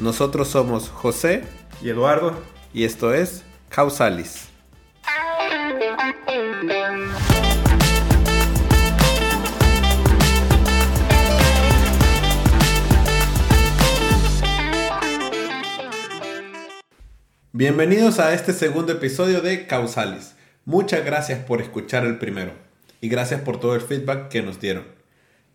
[0.00, 1.44] Nosotros somos José
[1.82, 2.32] y Eduardo
[2.72, 4.48] y esto es Causalis.
[17.52, 20.34] Bienvenidos a este segundo episodio de Causalis.
[20.64, 22.52] Muchas gracias por escuchar el primero
[23.02, 24.86] y gracias por todo el feedback que nos dieron.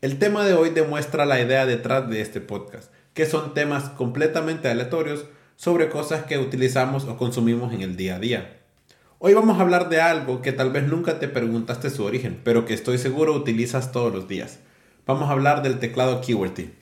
[0.01, 4.67] El tema de hoy demuestra la idea detrás de este podcast que son temas completamente
[4.67, 5.25] aleatorios
[5.55, 8.59] sobre cosas que utilizamos o consumimos en el día a día.
[9.19, 12.65] Hoy vamos a hablar de algo que tal vez nunca te preguntaste su origen, pero
[12.65, 14.59] que estoy seguro utilizas todos los días.
[15.07, 16.73] Vamos a hablar del teclado QWERTY.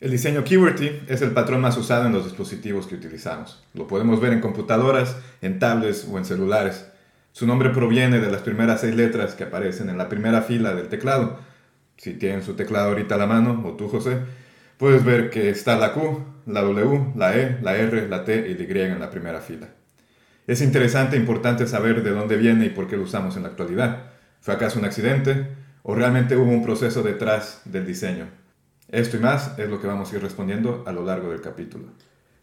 [0.00, 3.62] El diseño QWERTY es el patrón más usado en los dispositivos que utilizamos.
[3.74, 6.86] Lo podemos ver en computadoras, en tablets o en celulares.
[7.32, 10.88] Su nombre proviene de las primeras seis letras que aparecen en la primera fila del
[10.88, 11.38] teclado.
[11.98, 14.20] Si tienen su teclado ahorita a la mano, o tú José,
[14.80, 18.54] puedes ver que está la Q, la W, la E, la R, la T y
[18.54, 19.68] la Y en la primera fila.
[20.46, 23.50] Es interesante e importante saber de dónde viene y por qué lo usamos en la
[23.50, 24.04] actualidad.
[24.40, 25.48] ¿Fue acaso un accidente
[25.82, 28.30] o realmente hubo un proceso detrás del diseño?
[28.88, 31.84] Esto y más es lo que vamos a ir respondiendo a lo largo del capítulo.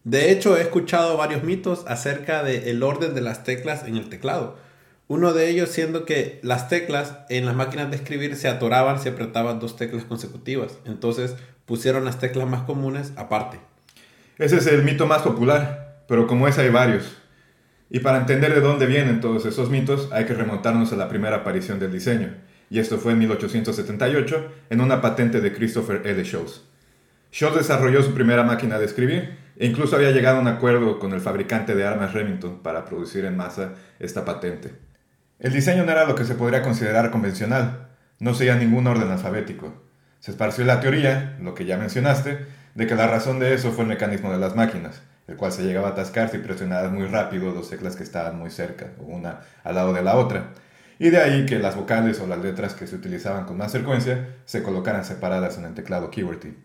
[0.04, 4.58] De hecho, he escuchado varios mitos acerca del orden de las teclas en el teclado.
[5.08, 9.10] Uno de ellos siendo que las teclas en las máquinas de escribir se atoraban si
[9.10, 10.78] apretaban dos teclas consecutivas.
[10.86, 11.36] Entonces
[11.68, 13.60] pusieron las teclas más comunes aparte.
[14.40, 17.18] Ese es el mito más popular, pero como es hay varios.
[17.90, 21.38] Y para entender de dónde vienen todos esos mitos hay que remontarnos a la primera
[21.38, 22.34] aparición del diseño,
[22.70, 26.24] y esto fue en 1878 en una patente de Christopher L.
[26.24, 26.64] Sholes.
[27.32, 31.14] Sholes desarrolló su primera máquina de escribir e incluso había llegado a un acuerdo con
[31.14, 34.72] el fabricante de armas Remington para producir en masa esta patente.
[35.40, 37.90] El diseño no era lo que se podría considerar convencional,
[38.20, 39.87] no seguía ningún orden alfabético,
[40.28, 42.38] se esparció la teoría, lo que ya mencionaste,
[42.76, 45.64] de que la razón de eso fue el mecanismo de las máquinas, el cual se
[45.64, 49.76] llegaba a atascar si presionadas muy rápido dos teclas que estaban muy cerca, una al
[49.76, 50.50] lado de la otra.
[51.00, 54.36] Y de ahí que las vocales o las letras que se utilizaban con más frecuencia
[54.44, 56.58] se colocaran separadas en el teclado QWERTY.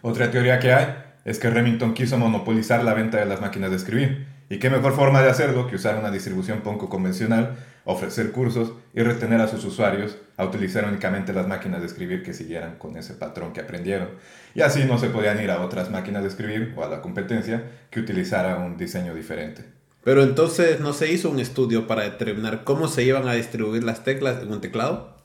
[0.00, 0.86] Otra teoría que hay
[1.26, 4.94] es que Remington quiso monopolizar la venta de las máquinas de escribir, y qué mejor
[4.94, 7.56] forma de hacerlo que usar una distribución poco convencional
[7.88, 12.34] ofrecer cursos y retener a sus usuarios a utilizar únicamente las máquinas de escribir que
[12.34, 14.08] siguieran con ese patrón que aprendieron.
[14.54, 17.64] Y así no se podían ir a otras máquinas de escribir o a la competencia
[17.90, 19.64] que utilizara un diseño diferente.
[20.04, 24.04] Pero entonces no se hizo un estudio para determinar cómo se iban a distribuir las
[24.04, 25.16] teclas en un teclado.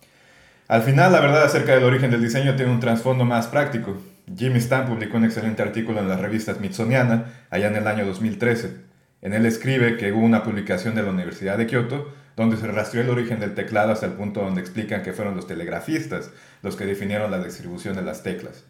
[0.70, 3.98] Al final, la verdad acerca del origen del diseño tiene un trasfondo más práctico.
[4.38, 8.93] Jimmy Stan publicó un excelente artículo en la revista Smithsoniana allá en el año 2013.
[9.24, 13.04] En él escribe que hubo una publicación de la Universidad de Kioto donde se rastreó
[13.04, 16.86] el origen del teclado hasta el punto donde explican que fueron los telegrafistas los que
[16.86, 18.66] definieron la distribución de las teclas.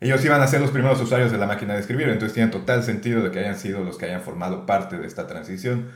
[0.00, 2.82] Ellos iban a ser los primeros usuarios de la máquina de escribir, entonces tiene total
[2.82, 5.88] sentido de que hayan sido los que hayan formado parte de esta transición.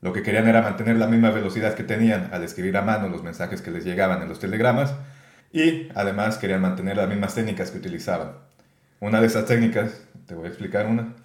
[0.00, 3.22] Lo que querían era mantener la misma velocidad que tenían al escribir a mano los
[3.22, 4.94] mensajes que les llegaban en los telegramas
[5.52, 8.30] y además querían mantener las mismas técnicas que utilizaban.
[8.98, 11.16] Una de esas técnicas, te voy a explicar una,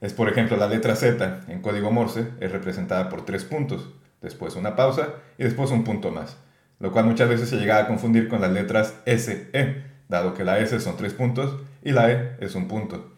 [0.00, 3.88] es por ejemplo la letra Z en código Morse es representada por tres puntos
[4.20, 6.36] después una pausa y después un punto más,
[6.80, 10.58] lo cual muchas veces se llega a confundir con las letras SE, dado que la
[10.58, 13.12] S son tres puntos y la E es un punto.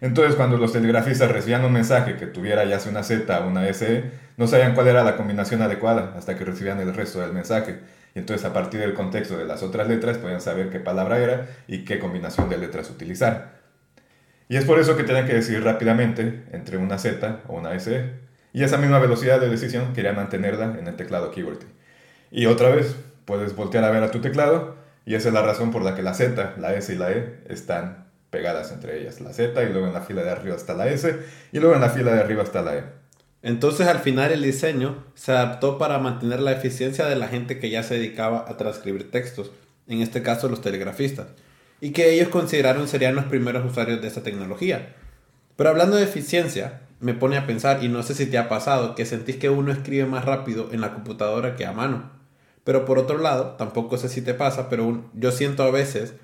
[0.00, 3.72] Entonces cuando los telegrafistas recibían un mensaje que tuviera ya sea una Z o una
[3.72, 7.80] SE, no sabían cuál era la combinación adecuada hasta que recibían el resto del mensaje.
[8.14, 11.46] Y entonces a partir del contexto de las otras letras podían saber qué palabra era
[11.68, 13.59] y qué combinación de letras utilizar.
[14.50, 18.10] Y es por eso que tenían que decidir rápidamente entre una Z o una SE.
[18.52, 21.66] Y esa misma velocidad de decisión quería mantenerla en el teclado QWERTY.
[22.32, 24.74] Y otra vez, puedes voltear a ver a tu teclado
[25.06, 27.38] y esa es la razón por la que la Z, la S y la E
[27.48, 29.20] están pegadas entre ellas.
[29.20, 31.16] La Z y luego en la fila de arriba está la S
[31.52, 32.84] y luego en la fila de arriba está la E.
[33.42, 37.70] Entonces al final el diseño se adaptó para mantener la eficiencia de la gente que
[37.70, 39.52] ya se dedicaba a transcribir textos,
[39.86, 41.28] en este caso los telegrafistas,
[41.80, 44.94] y que ellos consideraron serían los primeros usuarios de esta tecnología.
[45.56, 48.94] Pero hablando de eficiencia, me pone a pensar, y no sé si te ha pasado,
[48.94, 52.10] que sentís que uno escribe más rápido en la computadora que a mano.
[52.64, 56.14] Pero por otro lado, tampoco sé si te pasa, pero yo siento a veces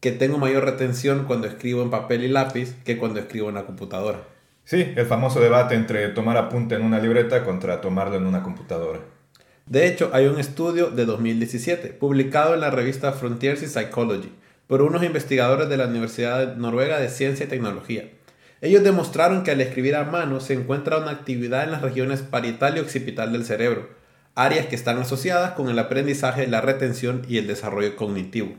[0.00, 3.64] que tengo mayor retención cuando escribo en papel y lápiz que cuando escribo en la
[3.64, 4.20] computadora.
[4.64, 9.00] Sí, el famoso debate entre tomar apunte en una libreta contra tomarlo en una computadora.
[9.66, 14.30] De hecho, hay un estudio de 2017 publicado en la revista Frontiers in Psychology
[14.66, 18.10] por unos investigadores de la Universidad Noruega de Ciencia y Tecnología.
[18.60, 22.76] Ellos demostraron que al escribir a mano se encuentra una actividad en las regiones parietal
[22.76, 23.90] y occipital del cerebro,
[24.34, 28.54] áreas que están asociadas con el aprendizaje, la retención y el desarrollo cognitivo.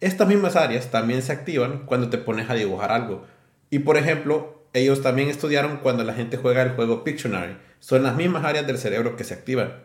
[0.00, 3.26] Estas mismas áreas también se activan cuando te pones a dibujar algo.
[3.70, 7.56] Y por ejemplo, ellos también estudiaron cuando la gente juega el juego Pictionary.
[7.80, 9.82] Son las mismas áreas del cerebro que se activan.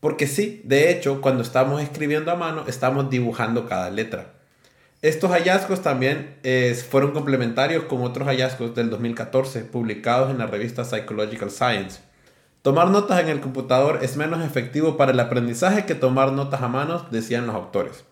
[0.00, 4.34] Porque sí, de hecho, cuando estamos escribiendo a mano, estamos dibujando cada letra.
[5.04, 6.38] Estos hallazgos también
[6.88, 12.00] fueron complementarios con otros hallazgos del 2014 publicados en la revista Psychological Science.
[12.62, 16.68] Tomar notas en el computador es menos efectivo para el aprendizaje que tomar notas a
[16.68, 18.06] mano, decían los autores.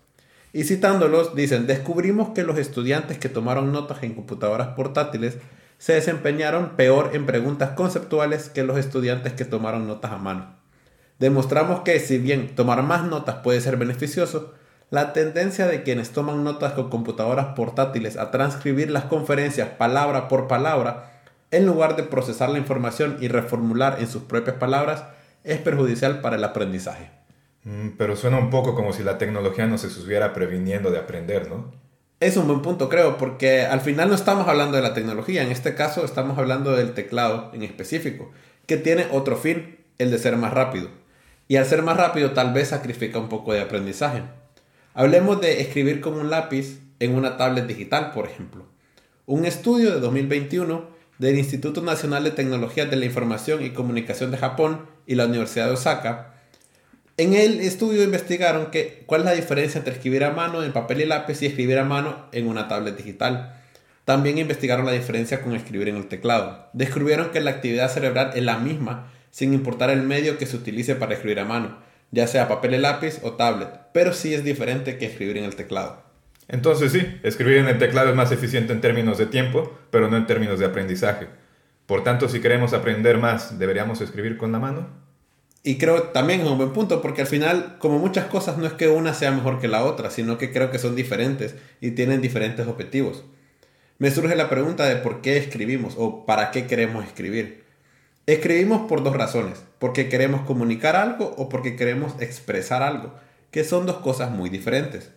[0.53, 5.39] Y citándolos, dicen, descubrimos que los estudiantes que tomaron notas en computadoras portátiles
[5.79, 10.57] se desempeñaron peor en preguntas conceptuales que los estudiantes que tomaron notas a mano.
[11.19, 14.53] Demostramos que si bien tomar más notas puede ser beneficioso,
[14.93, 20.49] la tendencia de quienes toman notas con computadoras portátiles a transcribir las conferencias palabra por
[20.49, 21.13] palabra
[21.51, 25.05] en lugar de procesar la información y reformular en sus propias palabras,
[25.45, 27.09] es perjudicial para el aprendizaje.
[27.65, 31.73] Mm, pero suena un poco como si la tecnología nos estuviera previniendo de aprender, ¿no?
[32.21, 35.51] Es un buen punto, creo, porque al final no estamos hablando de la tecnología, en
[35.51, 38.31] este caso estamos hablando del teclado en específico,
[38.67, 40.91] que tiene otro fin, el de ser más rápido.
[41.49, 44.23] Y al ser más rápido tal vez sacrifica un poco de aprendizaje.
[44.95, 48.67] Hablemos de escribir con un lápiz en una tablet digital, por ejemplo.
[49.25, 50.87] Un estudio de 2021
[51.19, 55.69] del Instituto Nacional de Tecnologías de la Información y Comunicación de Japón y la Universidad
[55.69, 56.35] de Osaka.
[57.17, 61.01] En el estudio investigaron que, cuál es la diferencia entre escribir a mano en papel
[61.01, 63.59] y lápiz y escribir a mano en una tablet digital.
[64.05, 66.69] También investigaron la diferencia con escribir en el teclado.
[66.75, 70.97] Descubrieron que la actividad cerebral es la misma, sin importar el medio que se utilice
[70.97, 71.79] para escribir a mano,
[72.13, 75.57] ya sea papel y lápiz o tablet, pero sí es diferente que escribir en el
[75.57, 76.03] teclado.
[76.47, 80.17] Entonces sí, escribir en el teclado es más eficiente en términos de tiempo, pero no
[80.17, 81.27] en términos de aprendizaje.
[81.87, 84.89] Por tanto, si queremos aprender más, ¿deberíamos escribir con la mano?
[85.65, 88.73] Y creo también es un buen punto, porque al final, como muchas cosas, no es
[88.73, 92.21] que una sea mejor que la otra, sino que creo que son diferentes y tienen
[92.21, 93.25] diferentes objetivos.
[93.99, 97.62] Me surge la pregunta de por qué escribimos o para qué queremos escribir.
[98.27, 103.13] Escribimos por dos razones, porque queremos comunicar algo o porque queremos expresar algo,
[103.51, 105.11] que son dos cosas muy diferentes.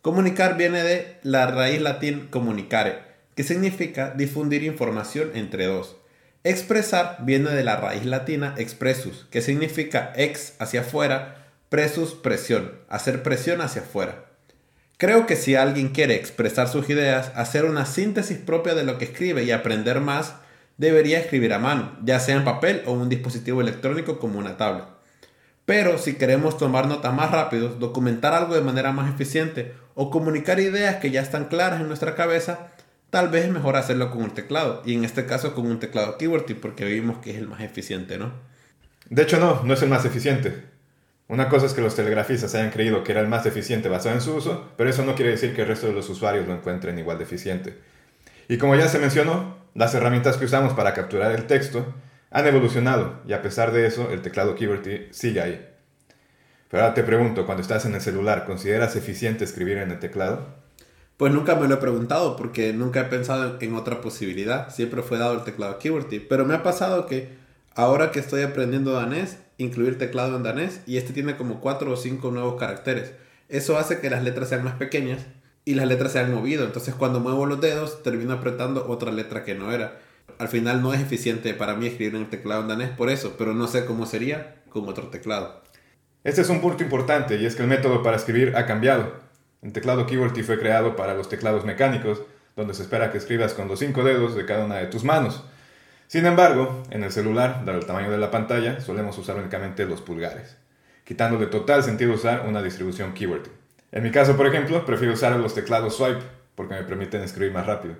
[0.00, 2.98] Comunicar viene de la raíz latín comunicare,
[3.34, 5.96] que significa difundir información entre dos.
[6.44, 13.22] Expresar viene de la raíz latina expressus, que significa ex hacia afuera, presus presión, hacer
[13.22, 14.24] presión hacia afuera.
[14.96, 19.04] Creo que si alguien quiere expresar sus ideas, hacer una síntesis propia de lo que
[19.04, 20.36] escribe y aprender más,
[20.78, 24.84] debería escribir a mano, ya sea en papel o un dispositivo electrónico como una tablet.
[25.64, 30.60] Pero si queremos tomar notas más rápido, documentar algo de manera más eficiente o comunicar
[30.60, 32.68] ideas que ya están claras en nuestra cabeza,
[33.10, 34.82] tal vez es mejor hacerlo con un teclado.
[34.86, 38.16] Y en este caso con un teclado keyboard porque vimos que es el más eficiente,
[38.16, 38.32] ¿no?
[39.10, 40.76] De hecho no, no es el más eficiente.
[41.28, 44.20] Una cosa es que los telegrafistas hayan creído que era el más eficiente basado en
[44.20, 46.96] su uso, pero eso no quiere decir que el resto de los usuarios lo encuentren
[47.00, 47.76] igual de eficiente.
[48.48, 51.94] Y como ya se mencionó, las herramientas que usamos para capturar el texto
[52.30, 55.68] han evolucionado y a pesar de eso el teclado QWERTY sigue ahí.
[56.70, 60.46] Pero ahora te pregunto, cuando estás en el celular, ¿consideras eficiente escribir en el teclado?
[61.16, 64.70] Pues nunca me lo he preguntado porque nunca he pensado en otra posibilidad.
[64.70, 66.20] Siempre fue dado el teclado QWERTY.
[66.20, 67.36] Pero me ha pasado que
[67.74, 71.96] ahora que estoy aprendiendo danés, incluir teclado en danés y este tiene como 4 o
[71.96, 73.12] 5 nuevos caracteres.
[73.48, 75.20] Eso hace que las letras sean más pequeñas
[75.66, 76.64] y las letras se han movido.
[76.64, 79.98] Entonces cuando muevo los dedos termino apretando otra letra que no era
[80.38, 83.36] al final no es eficiente para mí escribir en el teclado en danés por eso,
[83.38, 85.62] pero no sé cómo sería con otro teclado.
[86.24, 89.14] Este es un punto importante y es que el método para escribir ha cambiado.
[89.62, 92.22] El teclado QWERTY fue creado para los teclados mecánicos,
[92.54, 95.44] donde se espera que escribas con los cinco dedos de cada una de tus manos.
[96.08, 100.02] Sin embargo, en el celular, dado el tamaño de la pantalla, solemos usar únicamente los
[100.02, 100.56] pulgares,
[101.04, 103.50] quitando de total sentido usar una distribución QWERTY.
[103.96, 106.20] En mi caso, por ejemplo, prefiero usar los teclados swipe
[106.54, 107.94] porque me permiten escribir más rápido.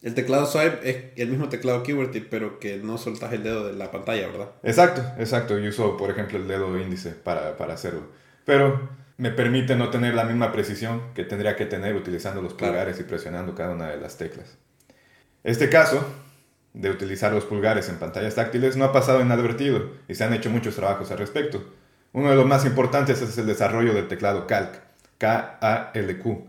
[0.00, 3.74] El teclado swipe es el mismo teclado QWERTY, pero que no soltas el dedo de
[3.74, 4.52] la pantalla, ¿verdad?
[4.62, 5.58] Exacto, exacto.
[5.58, 8.04] Yo uso, por ejemplo, el dedo índice para, para hacerlo.
[8.46, 12.98] Pero me permite no tener la misma precisión que tendría que tener utilizando los pulgares
[12.98, 14.56] y presionando cada una de las teclas.
[15.44, 16.02] Este caso
[16.72, 20.48] de utilizar los pulgares en pantallas táctiles no ha pasado inadvertido y se han hecho
[20.48, 21.62] muchos trabajos al respecto.
[22.14, 24.89] Uno de los más importantes es el desarrollo del teclado Calc,
[25.20, 26.46] K-A-L-Q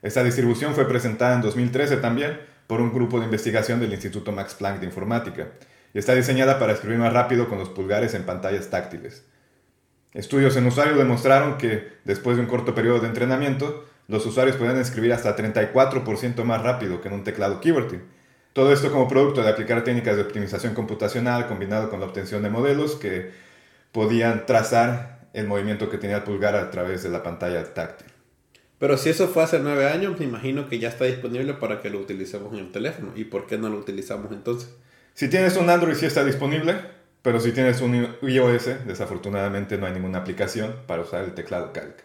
[0.00, 4.54] Esta distribución fue presentada en 2013 también por un grupo de investigación del Instituto Max
[4.54, 5.48] Planck de Informática
[5.92, 9.24] y está diseñada para escribir más rápido con los pulgares en pantallas táctiles.
[10.14, 14.78] Estudios en usuarios demostraron que, después de un corto periodo de entrenamiento, los usuarios pueden
[14.78, 18.00] escribir hasta 34% más rápido que en un teclado QWERTY.
[18.54, 22.48] Todo esto como producto de aplicar técnicas de optimización computacional combinado con la obtención de
[22.48, 23.32] modelos que
[23.92, 28.13] podían trazar el movimiento que tenía el pulgar a través de la pantalla táctil.
[28.78, 31.90] Pero si eso fue hace nueve años, me imagino que ya está disponible para que
[31.90, 33.12] lo utilicemos en el teléfono.
[33.14, 34.74] ¿Y por qué no lo utilizamos entonces?
[35.14, 36.74] Si tienes un Android sí está disponible,
[37.22, 42.02] pero si tienes un iOS, desafortunadamente no hay ninguna aplicación para usar el teclado Calc.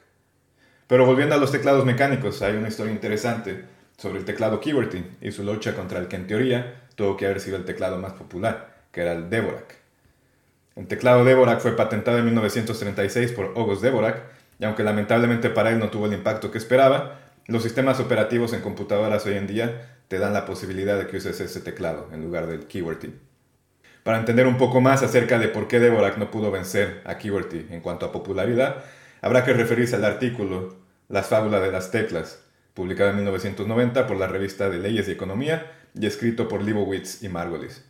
[0.87, 3.65] Pero volviendo a los teclados mecánicos, hay una historia interesante
[3.97, 7.41] sobre el teclado QWERTY y su lucha contra el que en teoría tuvo que haber
[7.41, 9.75] sido el teclado más popular, que era el Dvorak.
[10.75, 14.21] El teclado Dvorak fue patentado en 1936 por August Dvorak,
[14.59, 18.61] y aunque lamentablemente para él no tuvo el impacto que esperaba, los sistemas operativos en
[18.61, 22.47] computadoras hoy en día te dan la posibilidad de que uses ese teclado en lugar
[22.47, 23.13] del QWERTY.
[24.03, 27.67] Para entender un poco más acerca de por qué Dvorak no pudo vencer a QWERTY
[27.71, 28.83] en cuanto a popularidad,
[29.21, 34.27] habrá que referirse al artículo Las fábulas de las teclas, publicado en 1990 por la
[34.27, 37.83] revista de Leyes y Economía y escrito por Leibowitz y Margolis.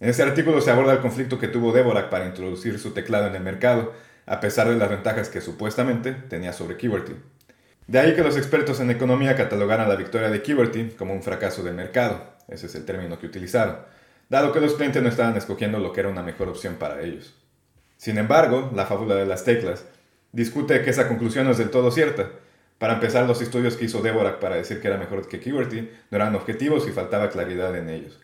[0.00, 3.36] En este artículo se aborda el conflicto que tuvo Dvorak para introducir su teclado en
[3.36, 3.92] el mercado,
[4.26, 7.14] a pesar de las ventajas que supuestamente tenía sobre QWERTY.
[7.86, 11.62] De ahí que los expertos en economía catalogaran la victoria de QWERTY como un fracaso
[11.62, 13.76] de mercado, ese es el término que utilizaron
[14.28, 17.34] dado que los clientes no estaban escogiendo lo que era una mejor opción para ellos.
[17.96, 19.84] Sin embargo, la fábula de las teclas
[20.32, 22.30] discute que esa conclusión es del todo cierta.
[22.78, 26.16] Para empezar, los estudios que hizo Dvorak para decir que era mejor que QWERTY no
[26.16, 28.18] eran objetivos y faltaba claridad en ellos.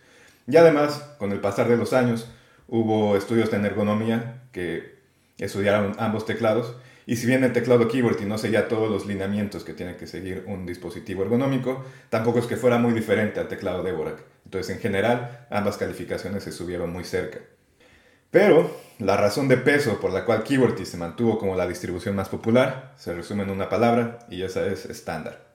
[0.46, 2.28] Y además, con el pasar de los años,
[2.68, 5.01] hubo estudios de ergonomía que
[5.38, 6.74] estudiaron ambos teclados
[7.04, 10.44] y si bien el teclado QWERTY no seguía todos los lineamientos que tiene que seguir
[10.46, 14.22] un dispositivo ergonómico, tampoco es que fuera muy diferente al teclado Dvorak.
[14.44, 17.40] Entonces, en general, ambas calificaciones se subieron muy cerca.
[18.30, 22.28] Pero la razón de peso por la cual QWERTY se mantuvo como la distribución más
[22.28, 25.52] popular se resume en una palabra y esa es estándar.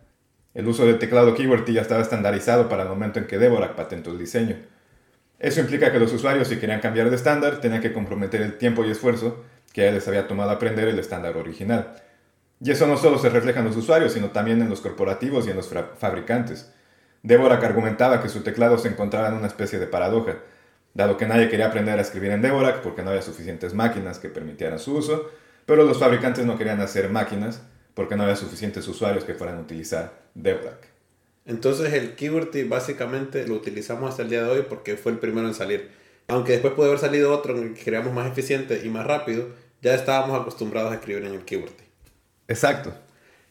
[0.53, 4.11] El uso del teclado QWERTY ya estaba estandarizado para el momento en que Dvorak patentó
[4.11, 4.57] el diseño.
[5.39, 8.83] Eso implica que los usuarios, si querían cambiar de estándar, tenían que comprometer el tiempo
[8.83, 9.43] y esfuerzo
[9.77, 11.93] que ya les había tomado aprender el estándar original.
[12.59, 15.51] Y eso no solo se refleja en los usuarios, sino también en los corporativos y
[15.51, 16.73] en los fabricantes.
[17.21, 20.37] Dvorak argumentaba que su teclado se encontraba en una especie de paradoja,
[20.95, 24.29] dado que nadie quería aprender a escribir en Dvorak porque no había suficientes máquinas que
[24.29, 25.29] permitieran su uso,
[25.67, 27.61] pero los fabricantes no querían hacer máquinas
[27.93, 30.87] porque no había suficientes usuarios que fueran a utilizar Dvorak.
[31.45, 35.47] Entonces el QWERTY básicamente lo utilizamos hasta el día de hoy porque fue el primero
[35.47, 35.91] en salir.
[36.27, 39.47] Aunque después puede haber salido otro en el que creamos más eficiente y más rápido,
[39.81, 41.83] ya estábamos acostumbrados a escribir en el QWERTY.
[42.47, 42.93] Exacto.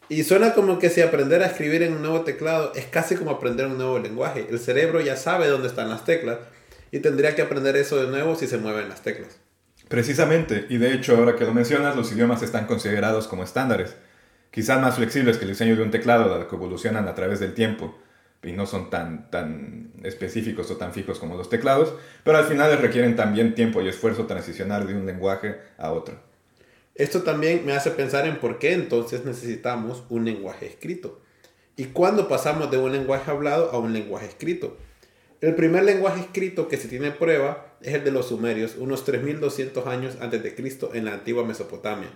[0.08, 3.32] Y suena como que si aprender a escribir en un nuevo teclado es casi como
[3.32, 4.46] aprender un nuevo lenguaje.
[4.48, 6.38] El cerebro ya sabe dónde están las teclas
[6.92, 9.38] y tendría que aprender eso de nuevo si se mueven las teclas.
[9.88, 13.94] Precisamente, y de hecho ahora que lo mencionas, los idiomas están considerados como estándares,
[14.50, 17.54] quizás más flexibles que el diseño de un teclado, dado que evolucionan a través del
[17.54, 17.96] tiempo
[18.46, 21.92] y no son tan, tan específicos o tan fijos como los teclados,
[22.24, 26.18] pero al final requieren también tiempo y esfuerzo transicionar de un lenguaje a otro.
[26.94, 31.20] Esto también me hace pensar en por qué entonces necesitamos un lenguaje escrito.
[31.76, 34.78] ¿Y cuándo pasamos de un lenguaje hablado a un lenguaje escrito?
[35.42, 39.86] El primer lenguaje escrito que se tiene prueba es el de los sumerios, unos 3200
[39.86, 42.08] años antes de Cristo en la antigua Mesopotamia.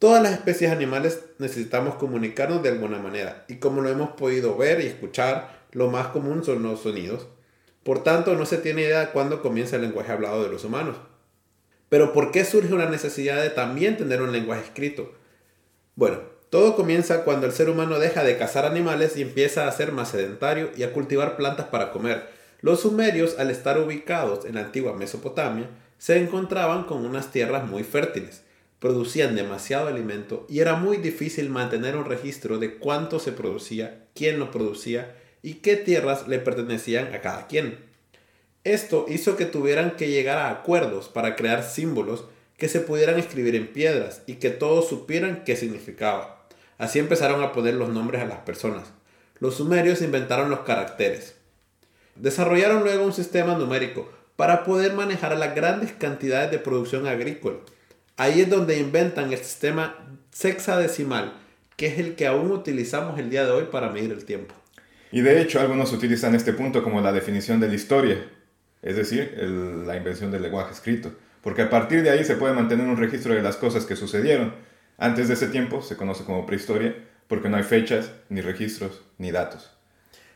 [0.00, 4.80] Todas las especies animales necesitamos comunicarnos de alguna manera, y como lo hemos podido ver
[4.80, 7.28] y escuchar, lo más común son los sonidos.
[7.82, 10.96] Por tanto, no se tiene idea de cuándo comienza el lenguaje hablado de los humanos.
[11.90, 15.12] Pero ¿por qué surge una necesidad de también tener un lenguaje escrito?
[15.96, 19.92] Bueno, todo comienza cuando el ser humano deja de cazar animales y empieza a ser
[19.92, 22.26] más sedentario y a cultivar plantas para comer.
[22.62, 27.84] Los sumerios, al estar ubicados en la antigua Mesopotamia, se encontraban con unas tierras muy
[27.84, 28.44] fértiles,
[28.80, 34.40] producían demasiado alimento y era muy difícil mantener un registro de cuánto se producía, quién
[34.40, 37.78] lo producía y qué tierras le pertenecían a cada quien.
[38.64, 42.24] Esto hizo que tuvieran que llegar a acuerdos para crear símbolos
[42.56, 46.46] que se pudieran escribir en piedras y que todos supieran qué significaba.
[46.76, 48.92] Así empezaron a poner los nombres a las personas.
[49.38, 51.36] Los sumerios inventaron los caracteres.
[52.16, 57.56] Desarrollaron luego un sistema numérico para poder manejar las grandes cantidades de producción agrícola.
[58.20, 59.96] Ahí es donde inventan el sistema
[60.30, 61.32] sexadecimal,
[61.74, 64.54] que es el que aún utilizamos el día de hoy para medir el tiempo.
[65.10, 68.22] Y de hecho algunos utilizan este punto como la definición de la historia,
[68.82, 69.34] es decir,
[69.86, 73.32] la invención del lenguaje escrito, porque a partir de ahí se puede mantener un registro
[73.32, 74.52] de las cosas que sucedieron.
[74.98, 76.94] Antes de ese tiempo se conoce como prehistoria,
[77.26, 79.70] porque no hay fechas, ni registros, ni datos.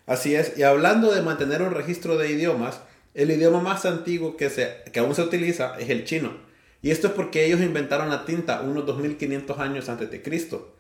[0.07, 2.81] Así es, y hablando de mantener un registro de idiomas,
[3.13, 6.54] el idioma más antiguo que, se, que aún se utiliza es el chino.
[6.85, 10.77] Y esto es porque ellos inventaron la tinta unos 2500 años antes de Cristo.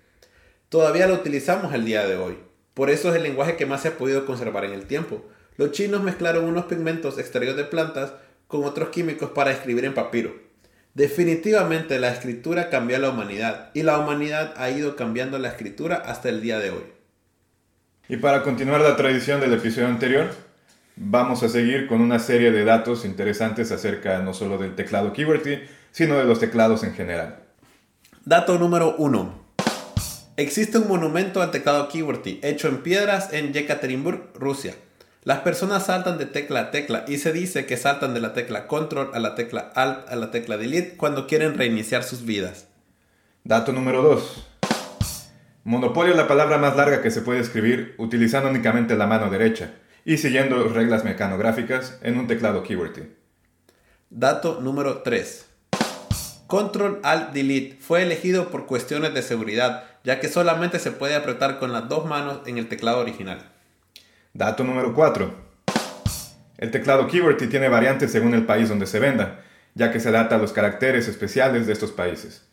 [0.68, 2.36] Todavía lo utilizamos el día de hoy.
[2.74, 5.24] Por eso es el lenguaje que más se ha podido conservar en el tiempo.
[5.56, 8.12] Los chinos mezclaron unos pigmentos extraídos de plantas
[8.48, 10.34] con otros químicos para escribir en papiro.
[10.92, 15.96] Definitivamente la escritura cambió a la humanidad y la humanidad ha ido cambiando la escritura
[15.96, 16.84] hasta el día de hoy.
[18.10, 20.28] Y para continuar la tradición del episodio anterior,
[20.96, 25.62] vamos a seguir con una serie de datos interesantes acerca no solo del teclado QWERTY,
[25.94, 27.36] sino de los teclados en general.
[28.24, 29.44] Dato número 1.
[30.36, 34.74] Existe un monumento al teclado QWERTY hecho en piedras en Yekaterinburg, Rusia.
[35.22, 38.66] Las personas saltan de tecla a tecla y se dice que saltan de la tecla
[38.66, 42.66] Control a la tecla Alt a la tecla Delete cuando quieren reiniciar sus vidas.
[43.44, 44.48] Dato número 2.
[45.62, 49.74] Monopolio es la palabra más larga que se puede escribir utilizando únicamente la mano derecha
[50.04, 53.14] y siguiendo reglas mecanográficas en un teclado QWERTY.
[54.10, 55.53] Dato número 3.
[56.46, 61.58] Control Alt Delete fue elegido por cuestiones de seguridad, ya que solamente se puede apretar
[61.58, 63.38] con las dos manos en el teclado original.
[64.34, 65.32] Dato número 4.
[66.58, 69.40] El teclado QWERTY tiene variantes según el país donde se venda,
[69.74, 72.46] ya que se adapta a los caracteres especiales de estos países.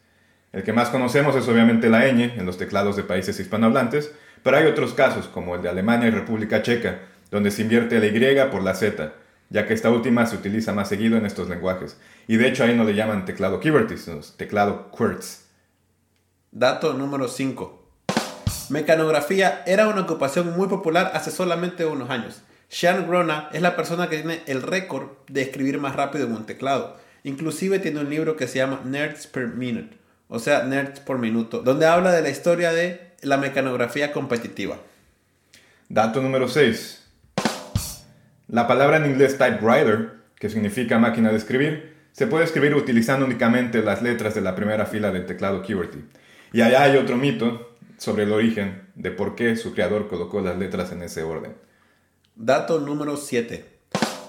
[0.53, 4.57] El que más conocemos es obviamente la ñ en los teclados de países hispanohablantes, pero
[4.57, 8.50] hay otros casos como el de Alemania y República Checa, donde se invierte la Y
[8.50, 9.13] por la Z,
[9.51, 11.98] ya que esta última se utiliza más seguido en estos lenguajes.
[12.27, 15.41] Y de hecho ahí no le llaman teclado QWERTY, sino teclado QWERTZ.
[16.51, 17.79] Dato número 5.
[18.70, 22.41] Mecanografía era una ocupación muy popular hace solamente unos años.
[22.70, 26.46] Sean Grona es la persona que tiene el récord de escribir más rápido en un
[26.46, 26.98] teclado.
[27.24, 29.98] Inclusive tiene un libro que se llama Nerds per Minute,
[30.29, 34.77] o sea, Nerds por minuto, donde habla de la historia de la mecanografía competitiva.
[35.89, 37.00] Dato número 6.
[38.51, 43.81] La palabra en inglés typewriter, que significa máquina de escribir, se puede escribir utilizando únicamente
[43.81, 46.03] las letras de la primera fila del teclado QWERTY.
[46.51, 50.57] Y allá hay otro mito sobre el origen de por qué su creador colocó las
[50.57, 51.55] letras en ese orden.
[52.35, 53.66] Dato número 7.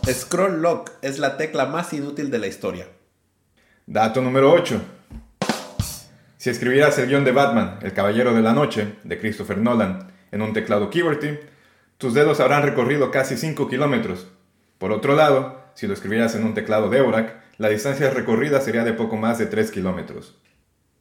[0.09, 2.87] Scroll Lock es la tecla más inútil de la historia.
[3.87, 4.81] Dato número 8.
[6.37, 10.43] Si escribieras el guion de Batman, El Caballero de la Noche, de Christopher Nolan, en
[10.43, 11.41] un teclado QWERTY,
[12.03, 14.27] tus dedos habrán recorrido casi 5 kilómetros.
[14.79, 18.83] Por otro lado, si lo escribieras en un teclado de Dvorak, la distancia recorrida sería
[18.83, 20.37] de poco más de 3 kilómetros.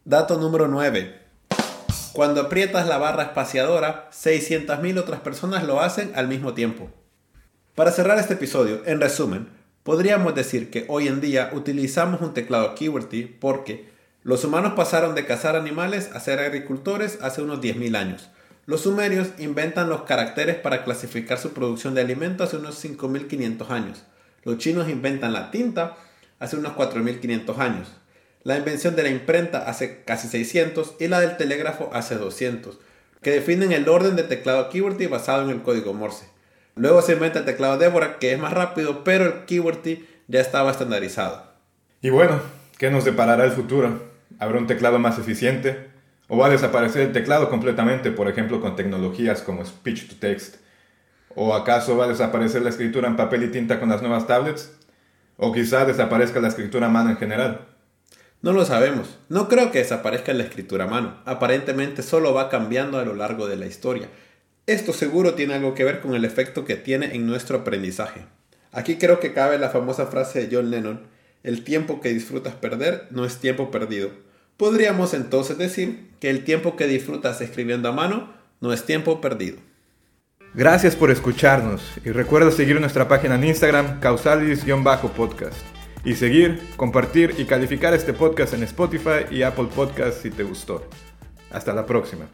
[0.06, 1.20] Dato número 9.
[2.14, 6.92] Cuando aprietas la barra espaciadora, 600.000 otras personas lo hacen al mismo tiempo.
[7.74, 9.50] Para cerrar este episodio, en resumen,
[9.82, 13.90] podríamos decir que hoy en día utilizamos un teclado QWERTY porque
[14.22, 18.30] los humanos pasaron de cazar animales a ser agricultores hace unos 10.000 años.
[18.72, 24.04] Los sumerios inventan los caracteres para clasificar su producción de alimentos hace unos 5.500 años.
[24.44, 25.98] Los chinos inventan la tinta
[26.40, 28.02] hace unos 4.500 años
[28.44, 32.80] la invención de la imprenta hace casi 600 y la del telégrafo hace 200,
[33.22, 36.26] que definen el orden de teclado QWERTY basado en el código Morse.
[36.76, 40.72] Luego se inventa el teclado Deborah, que es más rápido, pero el QWERTY ya estaba
[40.72, 41.44] estandarizado.
[42.02, 42.40] Y bueno,
[42.80, 44.02] ¿qué nos deparará el futuro?
[44.40, 45.91] ¿Habrá un teclado más eficiente?
[46.34, 50.56] ¿O va a desaparecer el teclado completamente, por ejemplo, con tecnologías como speech to text?
[51.36, 54.72] ¿O acaso va a desaparecer la escritura en papel y tinta con las nuevas tablets?
[55.36, 57.68] ¿O quizá desaparezca la escritura a mano en general?
[58.42, 59.20] No lo sabemos.
[59.28, 61.18] No creo que desaparezca la escritura a mano.
[61.26, 64.08] Aparentemente solo va cambiando a lo largo de la historia.
[64.68, 68.22] Esto seguro tiene algo que ver con el efecto que tiene en nuestro aprendizaje.
[68.72, 71.02] Aquí creo que cabe la famosa frase de John Lennon,
[71.44, 74.31] el tiempo que disfrutas perder no es tiempo perdido.
[74.62, 79.58] Podríamos entonces decir que el tiempo que disfrutas escribiendo a mano no es tiempo perdido.
[80.54, 85.58] Gracias por escucharnos y recuerda seguir nuestra página en Instagram causalis-podcast
[86.06, 90.88] y seguir, compartir y calificar este podcast en Spotify y Apple Podcasts si te gustó.
[91.50, 92.28] Hasta la próxima.